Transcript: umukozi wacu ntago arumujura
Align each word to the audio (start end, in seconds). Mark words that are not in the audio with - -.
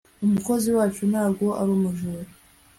umukozi 0.25 0.69
wacu 0.77 1.01
ntago 1.11 1.45
arumujura 1.61 2.29